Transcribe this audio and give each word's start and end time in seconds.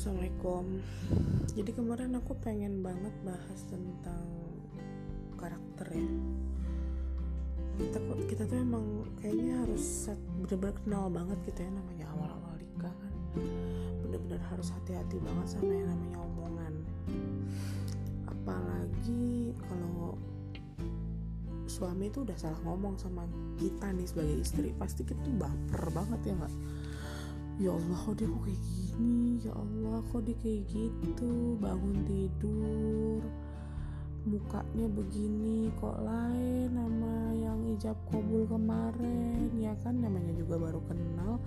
Assalamualaikum. 0.00 0.80
Jadi 1.60 1.76
kemarin 1.76 2.16
aku 2.16 2.32
pengen 2.40 2.80
banget 2.80 3.12
bahas 3.20 3.60
tentang 3.68 4.24
karakter 5.36 5.92
ya. 5.92 6.08
Kita, 7.76 8.00
kita 8.24 8.42
tuh 8.48 8.64
emang 8.64 9.04
kayaknya 9.20 9.60
harus 9.60 9.84
set, 9.84 10.16
bener-bener 10.40 10.72
kenal 10.80 11.12
banget 11.12 11.36
gitu 11.44 11.68
ya 11.68 11.70
namanya 11.76 12.08
awal-awal 12.16 12.54
nikah 12.56 12.96
kan. 12.96 13.14
Bener-bener 14.00 14.40
harus 14.48 14.72
hati-hati 14.72 15.20
banget 15.20 15.46
sama 15.52 15.68
yang 15.68 15.92
namanya 15.92 16.18
omongan. 16.32 16.74
Apalagi 18.24 19.52
kalau 19.68 20.16
suami 21.68 22.08
itu 22.08 22.24
udah 22.24 22.40
salah 22.40 22.60
ngomong 22.64 22.96
sama 22.96 23.28
kita 23.60 23.92
nih 23.92 24.08
sebagai 24.08 24.48
istri 24.48 24.72
Pasti 24.80 25.04
kita 25.04 25.20
tuh 25.20 25.36
baper 25.36 25.92
banget 25.92 26.32
ya 26.32 26.34
nggak 26.40 26.54
ya 27.60 27.76
Allah 27.76 28.02
dia 28.16 28.24
kok 28.24 28.40
kayak 28.48 28.89
ya 29.40 29.52
Allah 29.56 30.04
kok 30.08 30.22
dia 30.24 30.36
kayak 30.40 30.68
gitu? 30.70 31.56
Bangun 31.60 32.04
tidur 32.04 33.22
mukanya 34.28 34.84
begini 34.92 35.72
kok 35.80 35.96
lain 36.04 36.76
nama 36.76 37.32
yang 37.32 37.58
ijab 37.72 37.96
kabul 38.12 38.44
kemarin? 38.44 39.48
Ya 39.56 39.72
kan 39.80 39.96
namanya 40.00 40.36
juga 40.36 40.60
baru 40.60 40.80
kenal. 40.84 41.40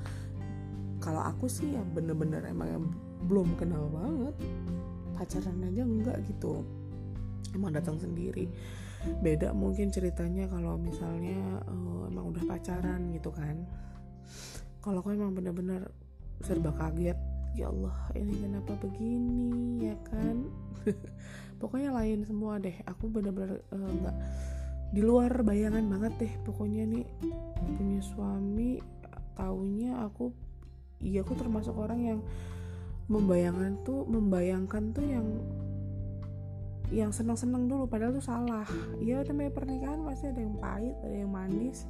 Kalau 0.98 1.22
aku 1.22 1.46
sih 1.46 1.76
ya 1.76 1.84
bener-bener 1.94 2.42
emang 2.48 2.70
yang 2.70 2.86
belum 3.30 3.54
kenal 3.60 3.86
banget. 3.94 4.36
Pacaran 5.14 5.70
aja 5.70 5.84
enggak 5.86 6.18
gitu. 6.26 6.66
Emang 7.54 7.76
datang 7.76 8.02
sendiri. 8.02 8.50
Beda 9.22 9.52
mungkin 9.52 9.92
ceritanya 9.92 10.48
kalau 10.48 10.80
misalnya 10.80 11.62
uh, 11.68 12.08
emang 12.10 12.34
udah 12.34 12.44
pacaran 12.48 13.12
gitu 13.14 13.30
kan. 13.30 13.68
Kalau 14.82 15.04
aku 15.04 15.14
emang 15.14 15.36
bener-bener 15.36 15.92
serba 16.42 16.74
kaget 16.76 17.33
ya 17.54 17.70
Allah 17.70 17.94
ini 18.18 18.34
kenapa 18.42 18.74
begini 18.82 19.86
ya 19.86 19.96
kan? 20.10 20.50
Pokoknya 21.62 21.94
lain 21.94 22.26
semua 22.26 22.58
deh. 22.58 22.74
Aku 22.90 23.08
bener-bener 23.08 23.62
eh, 23.72 23.78
nggak 23.78 24.18
uh, 24.18 24.22
di 24.94 25.02
luar 25.06 25.32
bayangan 25.46 25.86
banget 25.86 26.14
deh. 26.20 26.34
Pokoknya 26.44 26.84
nih 26.90 27.06
punya 27.78 28.02
suami 28.02 28.82
taunya 29.34 29.98
aku 29.98 30.30
iya 31.02 31.26
aku 31.26 31.34
termasuk 31.34 31.74
orang 31.74 32.00
yang 32.06 32.20
membayangkan 33.10 33.82
tuh 33.84 34.06
membayangkan 34.06 34.94
tuh 34.94 35.04
yang 35.04 35.28
yang 36.94 37.10
senang-senang 37.10 37.66
dulu 37.66 37.90
padahal 37.90 38.14
tuh 38.14 38.26
salah. 38.26 38.68
Ya 39.02 39.22
namanya 39.26 39.54
pernikahan 39.54 40.06
pasti 40.06 40.30
ada 40.30 40.42
yang 40.42 40.58
pahit 40.58 40.96
ada 41.02 41.16
yang 41.16 41.32
manis 41.32 41.90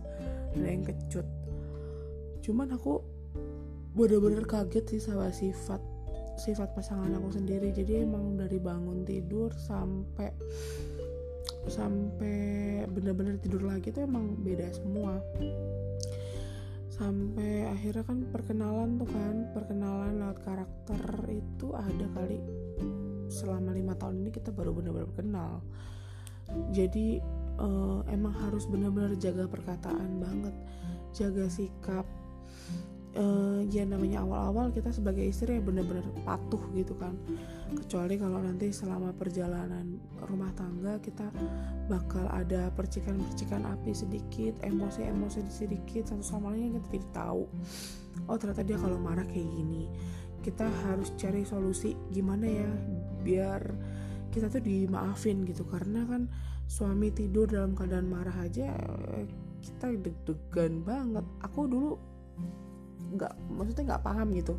ada 0.55 0.67
yang 0.67 0.83
kecut. 0.83 1.27
Cuman 2.43 2.71
aku 2.71 3.03
bener-bener 3.93 4.45
kaget 4.49 4.85
sih 4.89 5.01
sama 5.01 5.29
sifat 5.29 5.81
sifat 6.33 6.73
pasangan 6.73 7.13
aku 7.13 7.29
sendiri. 7.29 7.69
Jadi 7.69 8.01
emang 8.01 8.33
dari 8.33 8.57
bangun 8.57 9.05
tidur 9.05 9.53
sampai 9.53 10.33
sampai 11.69 12.83
bener-bener 12.89 13.39
tidur 13.39 13.63
lagi 13.63 13.93
tuh 13.93 14.03
emang 14.03 14.35
beda 14.41 14.67
semua. 14.73 15.21
Sampai 16.93 17.65
akhirnya 17.69 18.05
kan 18.05 18.25
perkenalan 18.29 19.01
tuh 19.01 19.09
kan 19.09 19.35
perkenalan 19.53 20.21
lewat 20.21 20.39
karakter 20.45 21.01
itu 21.29 21.73
ada 21.73 22.05
kali. 22.17 22.41
Selama 23.29 23.73
lima 23.73 23.93
tahun 23.97 24.25
ini 24.25 24.29
kita 24.29 24.53
baru 24.53 24.73
benar-benar 24.73 25.09
kenal. 25.13 25.61
Jadi 26.69 27.17
uh, 27.57 28.01
emang 28.09 28.33
harus 28.33 28.65
benar-benar 28.69 29.13
jaga 29.17 29.45
perkataan 29.49 30.21
banget 30.21 30.53
jaga 31.13 31.45
sikap 31.45 32.05
uh, 33.17 33.61
ya 33.69 33.85
namanya 33.85 34.25
awal-awal 34.25 34.73
kita 34.73 34.89
sebagai 34.89 35.25
istri 35.25 35.57
ya 35.57 35.61
bener-bener 35.61 36.05
patuh 36.25 36.61
gitu 36.73 36.93
kan. 36.97 37.13
Kecuali 37.73 38.17
kalau 38.21 38.41
nanti 38.41 38.69
selama 38.69 39.13
perjalanan 39.13 39.97
rumah 40.29 40.53
tangga 40.53 41.01
kita 41.01 41.29
bakal 41.89 42.25
ada 42.29 42.69
percikan-percikan 42.73 43.65
api 43.65 43.91
sedikit 43.93 44.53
emosi-emosi 44.61 45.45
sedikit 45.49 46.09
satu 46.09 46.23
sama 46.25 46.53
lain 46.53 46.77
kita 46.77 46.87
tidak 47.01 47.11
tahu. 47.13 47.43
Oh 48.29 48.37
ternyata 48.37 48.61
dia 48.65 48.77
kalau 48.77 48.97
marah 49.01 49.25
kayak 49.25 49.49
gini 49.49 49.89
kita 50.43 50.67
harus 50.85 51.15
cari 51.15 51.47
solusi 51.47 51.95
gimana 52.11 52.45
ya 52.45 52.69
biar 53.23 53.61
kita 54.29 54.49
tuh 54.49 54.61
dimaafin 54.61 55.45
gitu. 55.47 55.63
Karena 55.65 56.03
kan 56.05 56.27
suami 56.67 57.13
tidur 57.13 57.45
dalam 57.49 57.77
keadaan 57.77 58.09
marah 58.09 58.35
aja 58.43 58.73
eh, 58.73 59.25
kita 59.63 59.93
deg-degan 59.95 60.83
banget. 60.83 61.25
Aku 61.47 61.65
dulu 61.69 61.91
nggak 63.13 63.33
maksudnya 63.53 63.83
nggak 63.93 64.03
paham 64.03 64.27
gitu. 64.33 64.57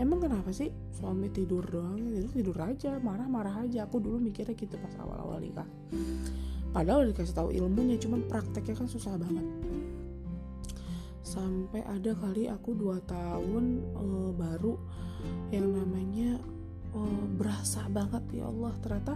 Emang 0.00 0.18
kenapa 0.18 0.50
sih 0.50 0.72
suami 0.92 1.28
tidur 1.30 1.62
doang? 1.68 2.00
Itu 2.00 2.28
tidur 2.32 2.58
aja 2.60 2.98
marah-marah 2.98 3.64
aja. 3.64 3.86
Aku 3.86 4.02
dulu 4.02 4.18
mikirnya 4.18 4.56
gitu 4.56 4.74
pas 4.76 4.94
awal-awal 4.98 5.38
nikah. 5.38 5.68
Padahal 6.72 7.04
dikasih 7.12 7.36
tahu 7.36 7.48
ilmunya 7.52 8.00
cuman 8.00 8.24
prakteknya 8.26 8.74
kan 8.74 8.88
susah 8.88 9.14
banget. 9.20 9.44
Sampai 11.22 11.84
ada 11.84 12.12
kali 12.16 12.48
aku 12.48 12.76
dua 12.76 12.98
tahun 13.04 13.84
uh, 13.96 14.30
baru 14.36 14.74
yang 15.52 15.68
namanya 15.70 16.40
uh, 16.96 17.24
berasa 17.36 17.84
banget 17.92 18.24
ya 18.32 18.48
Allah. 18.48 18.72
Ternyata 18.80 19.14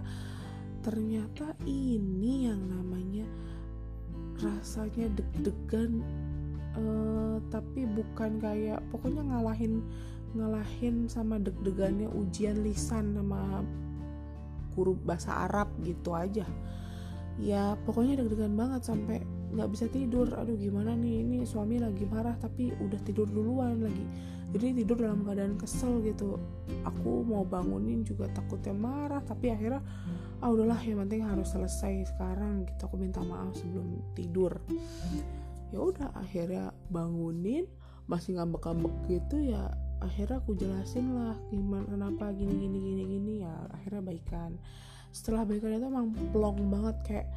ternyata 0.84 1.46
ini 1.66 2.46
yang 2.46 2.62
namanya 2.62 3.26
rasanya 4.36 5.08
deg-degan 5.16 6.04
uh, 6.76 7.36
tapi 7.48 7.88
bukan 7.88 8.38
kayak 8.38 8.80
pokoknya 8.92 9.24
ngalahin 9.24 9.82
ngalahin 10.36 11.08
sama 11.08 11.40
deg-degannya 11.40 12.12
ujian 12.12 12.60
lisan 12.60 13.16
sama 13.16 13.64
guru 14.76 14.92
bahasa 15.08 15.48
Arab 15.48 15.72
gitu 15.80 16.12
aja. 16.12 16.44
Ya 17.40 17.76
pokoknya 17.88 18.20
deg-degan 18.20 18.52
banget 18.56 18.84
sampai 18.84 19.24
nggak 19.56 19.68
bisa 19.72 19.88
tidur. 19.88 20.28
Aduh 20.36 20.56
gimana 20.60 20.92
nih? 20.92 21.24
Ini 21.24 21.36
suami 21.48 21.80
lagi 21.80 22.04
marah 22.04 22.36
tapi 22.36 22.76
udah 22.76 23.00
tidur 23.08 23.24
duluan 23.24 23.80
lagi. 23.80 24.04
Jadi 24.52 24.84
tidur 24.84 25.00
dalam 25.00 25.24
keadaan 25.24 25.56
kesel 25.56 26.04
gitu. 26.04 26.36
Aku 26.84 27.24
mau 27.24 27.42
bangunin 27.42 28.04
juga 28.04 28.28
takutnya 28.32 28.76
marah 28.76 29.24
tapi 29.24 29.52
akhirnya 29.52 29.80
ah 30.44 30.52
udahlah 30.52 30.78
yang 30.84 31.00
penting 31.08 31.24
harus 31.24 31.48
selesai 31.56 32.12
sekarang 32.12 32.68
gitu. 32.68 32.88
Aku 32.88 33.00
minta 33.00 33.24
maaf 33.24 33.56
sebelum 33.56 34.04
tidur 34.12 34.52
ya 35.74 35.78
udah 35.82 36.14
akhirnya 36.14 36.70
bangunin 36.90 37.66
masih 38.06 38.38
ngambek-ngambek 38.38 38.94
gitu 39.10 39.50
ya 39.50 39.74
akhirnya 39.98 40.38
aku 40.38 40.52
jelasin 40.54 41.16
lah 41.16 41.34
gimana 41.48 41.88
kenapa 41.88 42.30
gini 42.36 42.52
gini 42.52 42.78
gini 42.78 43.02
gini 43.08 43.32
ya 43.42 43.54
akhirnya 43.72 44.02
baikan. 44.04 44.60
Setelah 45.10 45.48
baikan 45.48 45.72
itu 45.72 45.86
emang 45.88 46.12
plong 46.30 46.68
banget 46.68 46.96
kayak 47.02 47.28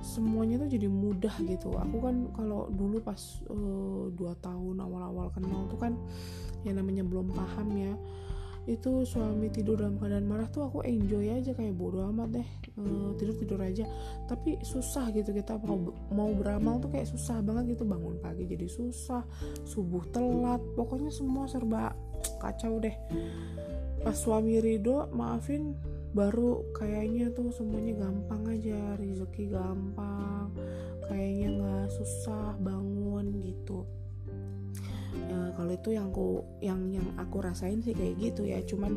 semuanya 0.00 0.56
tuh 0.64 0.68
jadi 0.72 0.88
mudah 0.88 1.34
gitu. 1.44 1.76
Aku 1.76 2.00
kan 2.00 2.32
kalau 2.32 2.72
dulu 2.72 3.04
pas 3.04 3.20
uh, 3.52 4.08
dua 4.16 4.32
tahun 4.40 4.80
awal-awal 4.80 5.28
kenal 5.36 5.68
tuh 5.68 5.76
kan 5.76 5.92
yang 6.64 6.80
namanya 6.80 7.04
belum 7.04 7.28
paham 7.36 7.68
ya 7.76 7.92
itu 8.64 9.04
suami 9.04 9.52
tidur 9.52 9.76
dalam 9.76 10.00
keadaan 10.00 10.24
marah 10.24 10.48
tuh 10.48 10.68
aku 10.68 10.80
enjoy 10.88 11.28
aja 11.28 11.52
kayak 11.52 11.76
bodo 11.76 12.00
amat 12.08 12.40
deh. 12.40 12.48
Uh, 12.80 13.12
tidur 13.20 13.36
tidur 13.36 13.60
aja. 13.60 13.84
Tapi 14.24 14.56
susah 14.64 15.12
gitu 15.12 15.36
kita 15.36 15.60
mau 15.60 15.92
mau 16.08 16.30
beramal 16.32 16.80
tuh 16.80 16.88
kayak 16.88 17.08
susah 17.08 17.44
banget 17.44 17.76
gitu. 17.76 17.84
Bangun 17.84 18.16
pagi 18.24 18.48
jadi 18.48 18.64
susah 18.64 19.24
subuh 19.68 20.04
telat. 20.12 20.64
Pokoknya 20.74 21.12
semua 21.12 21.44
serba 21.44 21.92
kacau 22.40 22.80
deh. 22.80 22.96
Pas 24.00 24.16
suami 24.16 24.60
ridho 24.60 25.08
maafin 25.12 25.76
baru 26.16 26.64
kayaknya 26.72 27.32
tuh 27.36 27.52
semuanya 27.52 28.08
gampang 28.08 28.48
aja. 28.48 28.96
Rezeki 28.96 29.52
gampang 29.52 30.52
kayaknya 31.04 31.48
nggak 31.60 31.88
susah 31.92 32.56
bangun 32.64 33.28
gitu 33.44 33.84
itu 35.74 35.94
yang 35.94 36.08
aku 36.14 36.42
yang 36.62 36.80
yang 36.94 37.06
aku 37.18 37.42
rasain 37.42 37.82
sih 37.82 37.92
kayak 37.92 38.14
gitu 38.18 38.46
ya. 38.46 38.62
Cuman 38.62 38.92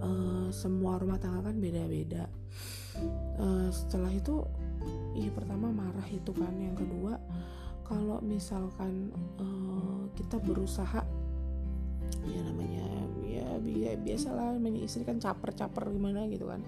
uh, 0.00 0.48
semua 0.54 0.96
rumah 0.98 1.18
tangga 1.18 1.50
kan 1.50 1.58
beda-beda. 1.58 2.30
Uh, 3.36 3.68
setelah 3.74 4.10
itu 4.14 4.46
ya 5.18 5.30
pertama 5.34 5.74
marah 5.74 6.06
itu 6.08 6.30
kan. 6.30 6.54
Yang 6.56 6.86
kedua 6.86 7.18
kalau 7.84 8.18
misalkan 8.24 9.12
uh, 9.36 10.08
kita 10.16 10.40
berusaha 10.40 11.02
ya 12.24 12.40
namanya 12.40 12.86
ya 13.64 13.96
biasalah 14.00 14.56
namanya 14.56 14.84
istri 14.84 15.04
kan 15.04 15.20
caper-caper 15.20 15.90
gimana 15.92 16.24
gitu 16.30 16.46
kan. 16.48 16.62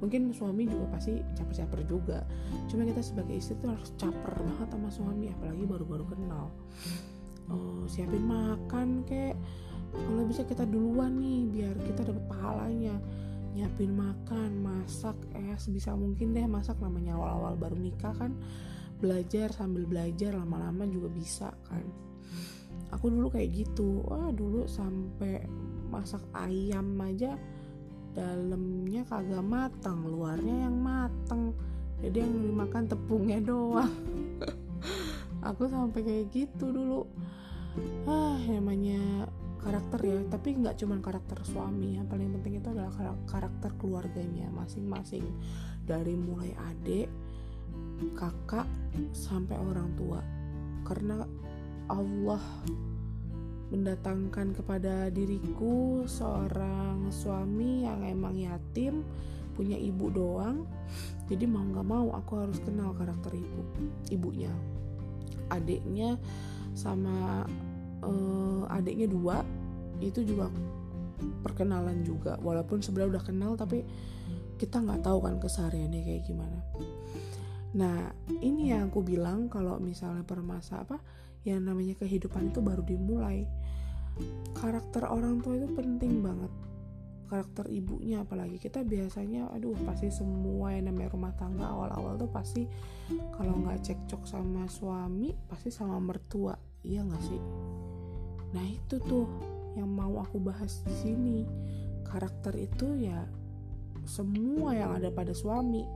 Mungkin 0.00 0.32
suami 0.32 0.64
juga 0.64 0.96
pasti 0.96 1.20
caper-caper 1.36 1.80
juga. 1.84 2.24
Cuma 2.68 2.88
kita 2.88 3.02
sebagai 3.04 3.36
istri 3.36 3.56
tuh 3.60 3.74
harus 3.74 3.90
caper 3.96 4.34
banget 4.38 4.68
sama 4.70 4.88
suami 4.92 5.26
apalagi 5.32 5.64
baru-baru 5.66 6.04
kenal 6.14 6.52
uh, 7.50 7.84
siapin 7.90 8.24
makan 8.24 9.02
kek. 9.04 9.34
Kalau 9.90 10.22
bisa 10.22 10.46
kita 10.46 10.62
duluan 10.64 11.18
nih 11.18 11.46
biar 11.50 11.74
kita 11.82 12.06
dapat 12.06 12.24
pahalanya. 12.30 12.96
Nyiapin 13.50 13.90
makan 13.90 14.62
masak 14.62 15.18
eh 15.34 15.58
sebisa 15.58 15.98
mungkin 15.98 16.30
deh 16.30 16.46
masak. 16.46 16.78
Namanya 16.78 17.18
awal-awal 17.18 17.58
baru 17.58 17.76
nikah 17.76 18.14
kan. 18.14 18.32
Belajar 19.02 19.50
sambil 19.50 19.84
belajar 19.90 20.38
lama-lama 20.38 20.86
juga 20.86 21.10
bisa 21.10 21.50
kan. 21.66 21.82
Aku 22.94 23.10
dulu 23.10 23.34
kayak 23.34 23.50
gitu. 23.50 24.06
Wah 24.06 24.30
dulu 24.30 24.70
sampai 24.70 25.42
masak 25.90 26.22
ayam 26.38 26.94
aja 27.02 27.34
dalamnya 28.10 29.06
kagak 29.06 29.42
matang 29.42 30.02
luarnya 30.02 30.66
yang 30.66 30.82
matang 30.82 31.54
jadi 32.00 32.24
yang 32.24 32.34
dimakan 32.40 32.84
tepungnya 32.88 33.38
doang. 33.50 33.92
Aku 35.40 35.68
sampai 35.68 36.00
kayak 36.04 36.26
gitu 36.32 36.72
dulu 36.72 37.08
ah 38.08 38.40
namanya 38.48 39.28
karakter 39.60 40.00
ya 40.02 40.16
tapi 40.32 40.56
nggak 40.56 40.80
cuma 40.80 40.98
karakter 40.98 41.38
suami. 41.44 42.00
Yang 42.00 42.06
paling 42.10 42.28
penting 42.40 42.54
itu 42.58 42.68
adalah 42.72 42.92
karakter 43.28 43.70
keluarganya 43.76 44.48
masing-masing. 44.52 45.24
Dari 45.84 46.16
mulai 46.16 46.52
adik 46.72 47.08
kakak 48.16 48.66
sampai 49.12 49.56
orang 49.60 49.92
tua. 49.94 50.20
Karena 50.84 51.22
Allah 51.90 52.42
mendatangkan 53.70 54.50
kepada 54.58 55.14
diriku 55.14 56.02
seorang 56.02 57.06
suami 57.14 57.86
yang 57.86 58.02
emang 58.02 58.34
yatim 58.34 59.06
punya 59.54 59.78
ibu 59.78 60.10
doang. 60.10 60.66
Jadi 61.30 61.46
mau 61.46 61.62
nggak 61.62 61.86
mau 61.86 62.10
aku 62.16 62.32
harus 62.42 62.58
kenal 62.58 62.90
karakter 62.96 63.38
ibu 63.38 63.62
ibunya. 64.10 64.50
Adiknya 65.50 66.18
sama 66.74 67.44
uh, 68.04 68.64
adiknya 68.70 69.10
dua 69.10 69.42
itu 70.00 70.24
juga 70.24 70.48
perkenalan 71.44 72.00
juga. 72.04 72.36
Walaupun 72.40 72.80
sebenarnya 72.80 73.18
udah 73.18 73.24
kenal 73.24 73.52
tapi 73.56 73.84
kita 74.60 74.80
nggak 74.80 75.04
tahu 75.04 75.24
kan 75.24 75.40
kesehariannya 75.40 76.00
kayak 76.04 76.22
gimana. 76.28 76.60
Nah 77.76 78.12
ini 78.44 78.72
yang 78.74 78.92
aku 78.92 79.00
bilang 79.00 79.48
kalau 79.48 79.80
misalnya 79.80 80.24
permasa 80.26 80.84
apa 80.84 81.00
yang 81.44 81.64
namanya 81.64 81.96
kehidupan 81.96 82.52
itu 82.52 82.60
baru 82.60 82.84
dimulai. 82.84 83.48
Karakter 84.52 85.08
orang 85.08 85.40
tua 85.40 85.56
itu 85.56 85.68
penting 85.72 86.20
banget 86.20 86.52
karakter 87.30 87.70
ibunya 87.70 88.26
apalagi 88.26 88.58
kita 88.58 88.82
biasanya 88.82 89.46
aduh 89.54 89.78
pasti 89.86 90.10
semua 90.10 90.74
yang 90.74 90.90
namanya 90.90 91.14
rumah 91.14 91.30
tangga 91.38 91.70
awal-awal 91.70 92.18
tuh 92.18 92.26
pasti 92.26 92.66
kalau 93.38 93.54
nggak 93.62 93.86
cekcok 93.86 94.26
sama 94.26 94.66
suami 94.66 95.30
pasti 95.46 95.70
sama 95.70 96.02
mertua 96.02 96.58
iya 96.82 97.06
nggak 97.06 97.22
sih? 97.22 97.40
Nah 98.50 98.64
itu 98.66 98.98
tuh 98.98 99.26
yang 99.78 99.86
mau 99.86 100.18
aku 100.18 100.42
bahas 100.42 100.82
di 100.82 100.94
sini. 100.98 101.38
Karakter 102.02 102.58
itu 102.58 102.98
ya 102.98 103.22
semua 104.02 104.74
yang 104.74 104.98
ada 104.98 105.14
pada 105.14 105.30
suami 105.30 105.86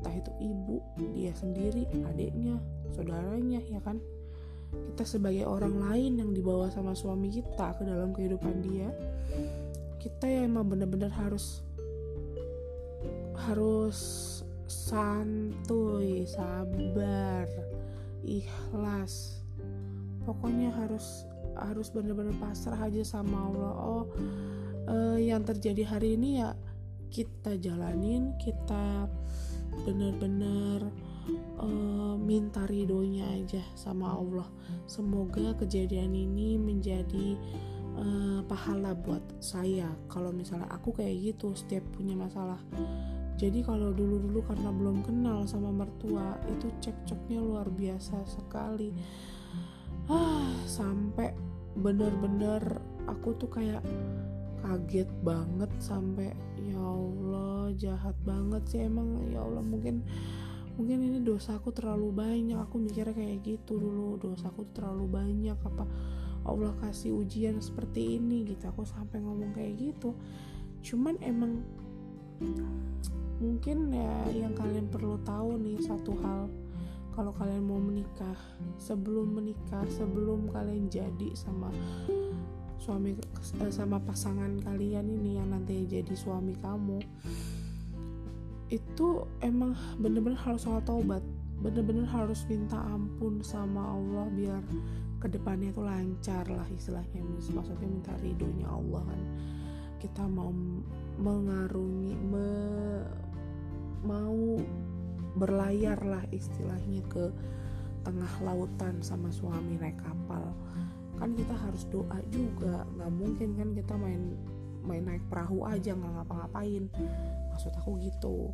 entah 0.00 0.16
itu 0.16 0.32
ibu 0.40 0.80
dia 1.12 1.30
sendiri 1.36 1.84
adiknya 2.10 2.58
saudaranya 2.90 3.62
ya 3.68 3.78
kan? 3.84 4.02
Kita 4.70 5.02
sebagai 5.06 5.46
orang 5.46 5.78
lain 5.78 6.12
yang 6.22 6.30
dibawa 6.30 6.70
sama 6.70 6.94
suami 6.94 7.30
kita 7.30 7.78
ke 7.78 7.82
dalam 7.86 8.14
kehidupan 8.14 8.56
dia 8.62 8.90
kita 10.00 10.24
ya 10.24 10.48
emang 10.48 10.64
bener-bener 10.64 11.12
harus 11.12 11.60
harus 13.36 14.00
santuy 14.64 16.24
sabar 16.24 17.44
ikhlas. 18.24 19.44
Pokoknya 20.24 20.72
harus 20.72 21.28
harus 21.52 21.92
bener-bener 21.92 22.32
pasrah 22.40 22.80
aja 22.80 23.04
sama 23.04 23.52
Allah. 23.52 23.72
Oh 23.76 24.04
uh, 24.88 25.18
yang 25.20 25.44
terjadi 25.44 25.84
hari 25.84 26.16
ini 26.16 26.40
ya 26.40 26.56
kita 27.10 27.58
jalanin 27.58 28.32
kita 28.38 29.10
bener-bener 29.84 30.86
uh, 31.58 32.14
minta 32.16 32.64
ridhonya 32.66 33.26
aja 33.36 33.62
sama 33.76 34.16
Allah. 34.16 34.48
Semoga 34.86 35.54
kejadian 35.58 36.14
ini 36.14 36.56
menjadi 36.56 37.36
uh, 38.00 38.40
pahala 38.48 38.96
buat 38.96 39.22
saya. 39.38 39.92
Kalau 40.08 40.32
misalnya 40.32 40.66
aku 40.72 40.96
kayak 40.96 41.36
gitu 41.36 41.52
setiap 41.52 41.84
punya 41.94 42.16
masalah. 42.16 42.58
Jadi 43.40 43.64
kalau 43.64 43.92
dulu-dulu 43.96 44.44
karena 44.44 44.68
belum 44.68 45.00
kenal 45.00 45.48
sama 45.48 45.72
mertua 45.72 46.36
itu 46.44 46.68
cekcoknya 46.80 47.40
luar 47.40 47.72
biasa 47.72 48.20
sekali. 48.28 48.92
Ah 50.12 50.52
sampai 50.68 51.32
bener-bener 51.72 52.60
aku 53.08 53.32
tuh 53.40 53.48
kayak 53.48 53.80
kaget 54.60 55.08
banget 55.24 55.70
sampai 55.80 56.36
ya 56.60 56.76
Allah 56.76 57.72
jahat 57.80 58.16
banget 58.28 58.60
sih 58.68 58.84
emang. 58.84 59.32
Ya 59.32 59.40
Allah 59.40 59.64
mungkin 59.64 60.04
mungkin 60.76 61.00
ini 61.00 61.24
dosaku 61.24 61.72
terlalu 61.72 62.12
banyak. 62.12 62.60
Aku 62.60 62.76
mikirnya 62.76 63.16
kayak 63.16 63.40
gitu 63.40 63.80
dulu 63.80 64.20
dosaku 64.20 64.68
terlalu 64.76 65.08
banyak 65.08 65.56
apa 65.56 65.88
Allah 66.44 66.72
kasih 66.80 67.14
ujian 67.14 67.60
seperti 67.60 68.16
ini 68.16 68.48
gitu. 68.48 68.70
Aku 68.72 68.82
sampai 68.86 69.20
ngomong 69.20 69.52
kayak 69.52 69.76
gitu. 69.76 70.16
Cuman 70.80 71.20
emang 71.20 71.60
mungkin 73.40 73.92
ya 73.92 74.12
yang 74.32 74.52
kalian 74.56 74.88
perlu 74.88 75.20
tahu 75.24 75.60
nih 75.60 75.80
satu 75.84 76.12
hal. 76.20 76.48
Kalau 77.10 77.34
kalian 77.36 77.66
mau 77.66 77.80
menikah 77.82 78.38
sebelum 78.80 79.36
menikah 79.36 79.84
sebelum 79.90 80.48
kalian 80.48 80.88
jadi 80.88 81.34
sama 81.36 81.68
suami 82.80 83.12
eh, 83.60 83.72
sama 83.72 84.00
pasangan 84.00 84.56
kalian 84.64 85.04
ini 85.04 85.36
yang 85.36 85.52
nanti 85.52 85.84
jadi 85.84 86.16
suami 86.16 86.56
kamu 86.56 87.04
itu 88.70 89.26
emang 89.42 89.74
bener-bener 89.98 90.38
harus 90.38 90.64
soal 90.64 90.80
taubat. 90.86 91.20
Bener-bener 91.60 92.08
harus 92.08 92.40
minta 92.48 92.80
ampun 92.80 93.44
sama 93.44 93.84
Allah 93.84 94.26
biar 94.32 94.62
ke 95.20 95.28
depannya 95.28 95.68
itu 95.68 95.84
lancar 95.84 96.48
lah 96.48 96.64
istilahnya 96.72 97.20
maksudnya 97.52 97.86
minta 97.86 98.12
ridhonya 98.24 98.66
Allah 98.72 99.04
kan. 99.04 99.20
Kita 100.00 100.24
mau 100.24 100.48
mengarungi 101.20 102.16
me, 102.16 102.48
mau 104.00 104.56
berlayar 105.36 106.00
lah 106.00 106.24
istilahnya 106.32 107.04
ke 107.12 107.28
tengah 108.00 108.32
lautan 108.40 109.04
sama 109.04 109.28
suami 109.28 109.76
naik 109.76 110.00
kapal. 110.00 110.56
Kan 111.20 111.36
kita 111.36 111.52
harus 111.52 111.84
doa 111.92 112.16
juga. 112.32 112.88
Nggak 112.96 113.12
mungkin 113.12 113.48
kan 113.60 113.68
kita 113.76 113.94
main 114.00 114.40
main 114.80 115.04
naik 115.04 115.24
perahu 115.28 115.68
aja 115.68 115.92
nggak 115.92 116.12
ngapa-ngapain. 116.16 116.88
Maksud 117.52 117.76
aku 117.76 118.00
gitu 118.00 118.48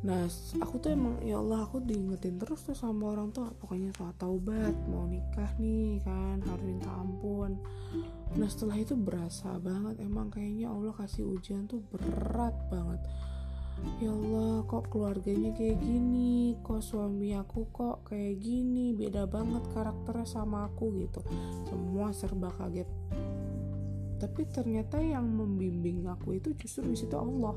Nah, 0.00 0.24
aku 0.64 0.80
tuh 0.80 0.96
emang 0.96 1.20
ya 1.20 1.36
Allah 1.36 1.68
aku 1.68 1.84
diingetin 1.84 2.40
terus 2.40 2.64
tuh 2.64 2.72
sama 2.72 3.12
orang 3.12 3.36
tua 3.36 3.52
pokoknya 3.52 3.92
soal 3.92 4.16
taubat 4.16 4.72
mau 4.88 5.04
nikah 5.04 5.52
nih 5.60 6.00
kan 6.00 6.40
harus 6.40 6.64
minta 6.64 6.88
ampun. 6.88 7.60
Nah 8.40 8.48
setelah 8.48 8.80
itu 8.80 8.96
berasa 8.96 9.60
banget 9.60 10.00
emang 10.00 10.32
kayaknya 10.32 10.72
Allah 10.72 10.96
kasih 10.96 11.28
ujian 11.28 11.68
tuh 11.68 11.84
berat 11.92 12.56
banget. 12.72 13.00
Ya 14.00 14.12
Allah 14.12 14.64
kok 14.64 14.88
keluarganya 14.88 15.52
kayak 15.52 15.80
gini, 15.84 16.56
kok 16.64 16.80
suami 16.80 17.36
aku 17.36 17.68
kok 17.68 18.08
kayak 18.08 18.40
gini, 18.40 18.92
beda 18.96 19.28
banget 19.28 19.64
karakternya 19.72 20.24
sama 20.24 20.68
aku 20.68 20.96
gitu. 21.00 21.20
Semua 21.68 22.12
serba 22.16 22.48
kaget. 22.56 22.88
Tapi 24.20 24.42
ternyata 24.52 25.00
yang 25.00 25.28
membimbing 25.28 26.08
aku 26.08 26.40
itu 26.40 26.52
justru 26.56 26.92
di 26.92 26.96
situ 26.96 27.16
Allah 27.16 27.56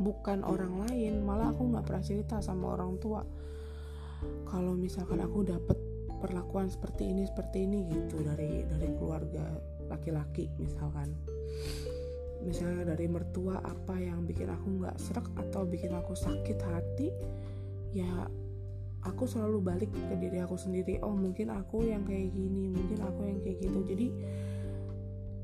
bukan 0.00 0.42
orang 0.42 0.86
lain 0.88 1.22
malah 1.22 1.54
aku 1.54 1.70
nggak 1.70 1.84
pernah 1.86 2.04
cerita 2.04 2.36
sama 2.42 2.74
orang 2.74 2.98
tua. 2.98 3.22
Kalau 4.48 4.72
misalkan 4.74 5.20
aku 5.20 5.44
dapet 5.44 5.78
perlakuan 6.18 6.72
seperti 6.72 7.12
ini 7.12 7.28
seperti 7.28 7.68
ini 7.68 7.84
gitu 7.92 8.24
dari 8.24 8.64
dari 8.64 8.88
keluarga 8.96 9.44
laki-laki 9.92 10.48
misalkan. 10.56 11.12
Misalnya 12.44 12.92
dari 12.92 13.08
mertua 13.08 13.60
apa 13.60 13.96
yang 13.96 14.24
bikin 14.28 14.52
aku 14.52 14.80
nggak 14.80 14.96
serak 15.00 15.28
atau 15.36 15.64
bikin 15.64 15.92
aku 15.96 16.12
sakit 16.12 16.58
hati 16.60 17.08
ya 17.94 18.28
aku 19.04 19.28
selalu 19.28 19.60
balik 19.60 19.90
ke 19.92 20.16
diri 20.16 20.40
aku 20.40 20.56
sendiri. 20.56 20.98
Oh 21.04 21.12
mungkin 21.12 21.52
aku 21.52 21.84
yang 21.84 22.08
kayak 22.08 22.32
gini 22.32 22.72
mungkin 22.72 22.98
aku 23.04 23.20
yang 23.28 23.38
kayak 23.44 23.58
gitu. 23.60 23.80
Jadi 23.84 24.06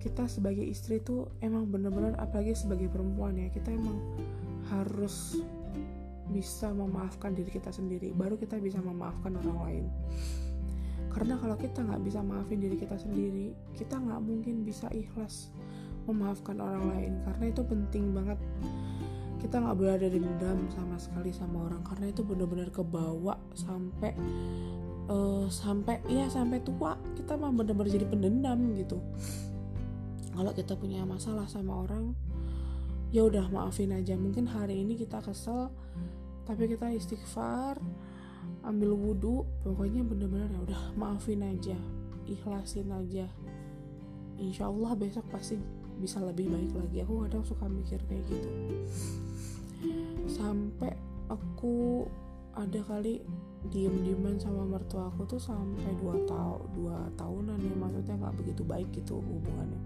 kita 0.00 0.24
sebagai 0.24 0.64
istri 0.64 0.98
tuh 1.04 1.28
emang 1.44 1.68
bener-bener 1.68 2.16
apalagi 2.16 2.56
sebagai 2.56 2.88
perempuan 2.88 3.36
ya 3.36 3.52
kita 3.52 3.68
emang 3.68 4.00
harus 4.72 5.36
bisa 6.32 6.72
memaafkan 6.72 7.36
diri 7.36 7.52
kita 7.52 7.68
sendiri 7.68 8.16
baru 8.16 8.40
kita 8.40 8.56
bisa 8.56 8.80
memaafkan 8.80 9.36
orang 9.44 9.58
lain. 9.68 9.84
Karena 11.10 11.34
kalau 11.36 11.58
kita 11.58 11.82
nggak 11.84 12.02
bisa 12.06 12.22
maafin 12.22 12.62
diri 12.62 12.80
kita 12.80 12.96
sendiri 12.96 13.52
kita 13.76 14.00
nggak 14.00 14.20
mungkin 14.24 14.64
bisa 14.64 14.88
ikhlas 14.88 15.52
memaafkan 16.08 16.56
orang 16.64 16.84
lain. 16.96 17.12
Karena 17.28 17.44
itu 17.52 17.62
penting 17.66 18.16
banget. 18.16 18.38
Kita 19.40 19.56
nggak 19.56 19.76
boleh 19.76 19.94
ada 20.00 20.08
dendam 20.08 20.58
sama 20.72 20.96
sekali 20.96 21.32
sama 21.32 21.68
orang 21.68 21.82
karena 21.84 22.12
itu 22.12 22.20
benar-benar 22.24 22.68
kebawa 22.72 23.34
sampai 23.56 24.12
uh, 25.12 25.48
sampai 25.50 25.98
ya 26.08 26.30
sampai 26.30 26.62
tua. 26.64 26.94
Kita 27.18 27.36
mah 27.36 27.52
benar-benar 27.52 27.90
jadi 27.90 28.06
pendendam 28.06 28.72
gitu 28.78 28.96
kalau 30.34 30.52
kita 30.54 30.74
punya 30.78 31.02
masalah 31.02 31.46
sama 31.50 31.86
orang 31.86 32.14
ya 33.10 33.26
udah 33.26 33.50
maafin 33.50 33.90
aja. 33.94 34.14
Mungkin 34.14 34.46
hari 34.46 34.82
ini 34.82 34.94
kita 34.94 35.22
kesel 35.22 35.70
tapi 36.46 36.66
kita 36.70 36.90
istighfar 36.90 37.78
ambil 38.64 38.92
wudhu 38.92 39.46
pokoknya 39.64 40.04
bener-bener 40.04 40.48
ya 40.50 40.60
udah 40.64 40.82
maafin 40.96 41.44
aja 41.44 41.76
ikhlasin 42.30 42.88
aja. 42.94 43.26
Insya 44.40 44.70
Allah 44.70 44.96
besok 44.96 45.26
pasti 45.28 45.58
bisa 46.00 46.22
lebih 46.22 46.48
baik 46.48 46.72
lagi. 46.72 46.96
Aku 47.04 47.26
kadang 47.26 47.44
suka 47.44 47.66
mikir 47.68 48.00
kayak 48.08 48.24
gitu. 48.30 48.50
Sampai 50.30 50.96
aku 51.28 52.06
ada 52.60 52.80
kali 52.84 53.24
diem-dieman 53.68 54.40
sama 54.40 54.64
mertua 54.64 55.12
aku 55.12 55.28
tuh 55.36 55.40
sampai 55.40 55.92
dua 56.00 56.16
tahun 56.24 56.60
dua 56.76 56.96
tahunan 57.16 57.58
ya. 57.60 57.74
Maksudnya 57.76 58.14
nggak 58.20 58.34
begitu 58.40 58.62
baik 58.64 58.88
gitu 58.92 59.20
hubungannya. 59.20 59.80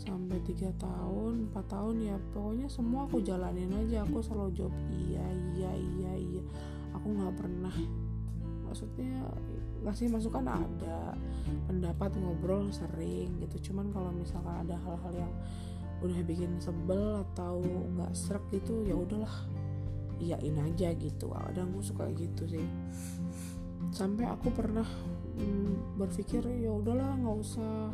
Sampai 0.00 0.40
tiga 0.44 0.72
tahun 0.80 1.52
empat 1.52 1.66
tahun 1.68 1.96
ya. 2.04 2.16
Pokoknya 2.32 2.68
semua 2.72 3.04
aku 3.04 3.20
jalanin 3.20 3.72
aja. 3.76 4.04
Aku 4.08 4.24
selalu 4.24 4.52
jawab 4.56 4.74
iya 4.88 5.26
iya 5.56 5.72
iya 5.76 6.12
iya. 6.16 6.42
Aku 6.96 7.12
nggak 7.12 7.36
pernah. 7.36 7.76
Maksudnya 8.64 9.24
ngasih 9.80 10.12
masukan 10.12 10.44
ada 10.44 11.16
pendapat 11.68 12.12
ngobrol 12.20 12.68
sering 12.72 13.40
gitu. 13.40 13.72
Cuman 13.72 13.92
kalau 13.92 14.12
misalkan 14.12 14.68
ada 14.68 14.76
hal-hal 14.80 15.12
yang 15.28 15.32
udah 16.00 16.20
bikin 16.24 16.56
sebel 16.56 17.20
atau 17.28 17.60
nggak 17.64 18.12
serak 18.16 18.40
gitu 18.48 18.88
ya 18.88 18.96
udahlah 18.96 19.28
iyain 20.20 20.56
aja 20.60 20.92
gitu. 20.94 21.32
Kadang 21.32 21.72
gue 21.74 21.84
suka 21.84 22.06
gitu 22.14 22.44
sih. 22.46 22.66
Sampai 23.90 24.28
aku 24.28 24.52
pernah 24.52 24.86
mm, 25.40 25.98
berpikir 25.98 26.44
ya 26.60 26.70
udahlah 26.70 27.16
nggak 27.18 27.36
usah. 27.40 27.90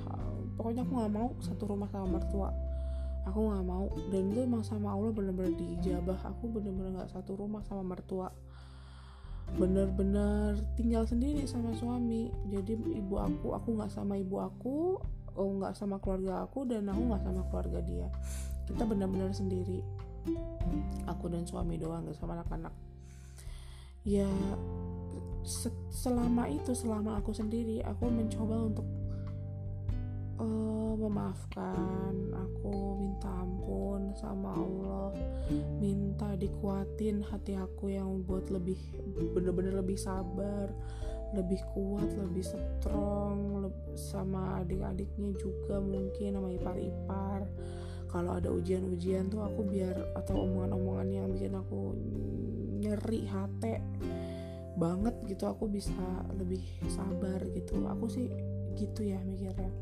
Pokoknya 0.59 0.83
aku 0.83 0.93
nggak 0.99 1.13
mau 1.15 1.29
satu 1.41 1.65
rumah 1.71 1.89
sama 1.89 2.19
mertua 2.19 2.51
aku 3.27 3.39
nggak 3.51 3.67
mau. 3.67 3.87
Dan 4.09 4.31
itu 4.33 4.41
emang 4.47 4.63
sama 4.63 4.95
Allah 4.95 5.11
bener-bener 5.11 5.53
diijabah 5.59 6.17
aku 6.23 6.49
bener-bener 6.49 7.03
nggak 7.03 7.11
satu 7.11 7.35
rumah 7.35 7.61
sama 7.67 7.83
mertua. 7.83 8.31
Bener-bener 9.59 10.59
tinggal 10.79 11.05
sendiri 11.05 11.43
sama 11.45 11.75
suami. 11.75 12.31
Jadi 12.49 12.79
ibu 12.97 13.19
aku 13.19 13.53
aku 13.53 13.69
nggak 13.77 13.91
sama 13.91 14.17
ibu 14.17 14.39
aku 14.39 14.97
oh 15.37 15.51
nggak 15.61 15.77
sama 15.77 16.01
keluarga 16.01 16.49
aku 16.49 16.65
dan 16.65 16.89
aku 16.89 17.03
nggak 17.13 17.23
sama 17.27 17.43
keluarga 17.51 17.79
dia. 17.83 18.09
Kita 18.67 18.83
benar-benar 18.87 19.31
sendiri 19.35 20.06
aku 21.07 21.31
dan 21.31 21.47
suami 21.47 21.79
doang 21.79 22.07
gak 22.07 22.19
sama 22.19 22.39
anak-anak. 22.39 22.75
Ya 24.07 24.31
se 25.47 25.71
selama 25.91 26.51
itu 26.51 26.75
selama 26.75 27.19
aku 27.23 27.31
sendiri 27.31 27.83
aku 27.83 28.11
mencoba 28.11 28.57
untuk 28.67 28.87
uh, 30.43 30.95
memaafkan. 30.99 32.15
Aku 32.35 32.99
minta 32.99 33.31
ampun 33.31 34.13
sama 34.19 34.53
Allah 34.53 35.15
minta 35.79 36.35
dikuatin 36.37 37.23
hati 37.25 37.55
aku 37.57 37.95
yang 37.95 38.25
buat 38.27 38.51
lebih 38.53 38.77
bener-bener 39.33 39.79
lebih 39.79 39.97
sabar 39.97 40.69
lebih 41.35 41.61
kuat 41.75 42.07
lebih 42.17 42.45
strong 42.45 43.71
sama 43.97 44.63
adik-adiknya 44.63 45.35
juga 45.41 45.81
mungkin 45.81 46.37
sama 46.39 46.49
ipar-ipar 46.55 47.49
kalau 48.07 48.39
ada 48.39 48.49
ujian-ujian 48.49 49.29
tuh 49.29 49.43
aku 49.43 49.67
biar 49.67 49.95
atau 50.15 50.47
omongan-omongan 50.47 51.09
yang 51.11 51.27
bikin 51.31 51.55
aku 51.55 51.93
nyeri 52.77 53.27
hati 53.27 53.83
banget 54.77 55.17
gitu 55.25 55.49
aku 55.49 55.67
bisa 55.67 56.05
lebih 56.37 56.61
sabar 56.93 57.41
gitu. 57.57 57.81
Aku 57.89 58.07
sih 58.07 58.29
gitu 58.77 59.03
ya 59.03 59.19
mikirnya. 59.25 59.73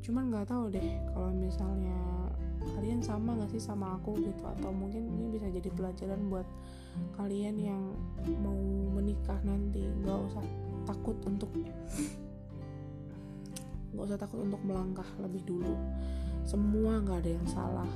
Cuman 0.00 0.32
nggak 0.32 0.48
tahu 0.48 0.72
deh 0.72 0.88
kalau 1.12 1.30
misalnya 1.36 1.96
kalian 2.74 3.00
sama 3.04 3.38
gak 3.38 3.52
sih 3.52 3.62
sama 3.62 4.00
aku 4.00 4.16
gitu? 4.18 4.42
Atau 4.44 4.72
mungkin 4.72 5.06
ini 5.08 5.36
bisa 5.36 5.46
jadi 5.52 5.68
pelajaran 5.72 6.32
buat 6.32 6.48
kalian 7.20 7.56
yang 7.60 7.82
mau 8.40 8.56
menikah 8.96 9.38
nanti. 9.44 9.84
Nggak 9.84 10.18
usah 10.32 10.44
takut 10.88 11.16
untuk 11.28 11.52
nggak 13.92 14.04
usah 14.04 14.20
takut 14.20 14.44
untuk 14.44 14.60
melangkah 14.64 15.06
lebih 15.20 15.44
dulu 15.48 15.74
semua 16.48 16.96
nggak 17.04 17.18
ada 17.20 17.30
yang 17.36 17.48
salah. 17.52 17.90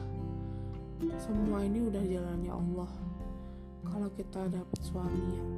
Semua 1.16 1.64
ini 1.64 1.88
udah 1.88 2.04
jalannya 2.04 2.52
Allah. 2.52 2.92
Kalau 3.88 4.08
kita 4.12 4.44
dapat 4.52 4.80
suami 4.84 5.24
yang 5.32 5.52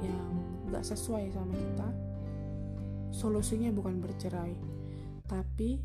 yang 0.00 0.28
nggak 0.72 0.80
sesuai 0.80 1.28
sama 1.28 1.52
kita 1.52 1.88
solusinya 3.12 3.68
bukan 3.72 4.00
bercerai 4.00 4.56
tapi 5.28 5.76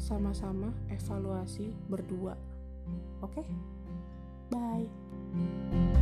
sama-sama 0.00 0.72
evaluasi 0.88 1.68
berdua. 1.92 2.32
Oke? 3.20 3.44
Okay? 3.44 3.46
bye 4.50 5.95